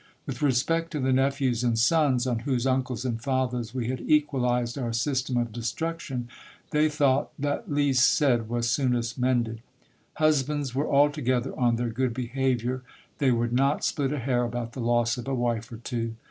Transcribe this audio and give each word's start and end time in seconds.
With 0.25 0.41
respect 0.41 0.89
to 0.93 0.99
the 0.99 1.13
nephews 1.13 1.63
and 1.63 1.77
sons, 1.77 2.25
on 2.25 2.39
whose 2.39 2.65
uncles 2.65 3.05
and 3.05 3.21
fathers 3.21 3.71
we 3.75 3.87
had 3.89 4.01
equalized 4.01 4.75
our 4.75 4.91
system 4.93 5.37
of 5.37 5.51
destruction, 5.51 6.27
they 6.71 6.89
thought 6.89 7.29
that 7.37 7.71
least 7.71 8.03
said 8.09 8.49
was 8.49 8.67
soonest 8.67 9.19
mended. 9.19 9.61
Husbands 10.15 10.73
were 10.73 10.91
altogether 10.91 11.55
on 11.55 11.75
their 11.75 11.91
good 11.91 12.15
behaviour, 12.15 12.81
they 13.19 13.29
would 13.29 13.53
not 13.53 13.83
split 13.83 14.11
a 14.11 14.17
hair 14.17 14.43
about 14.43 14.73
the 14.73 14.81
loss 14.81 15.19
of 15.19 15.27
a 15.27 15.35
wife 15.35 15.71
or 15.71 15.77
two. 15.77 16.15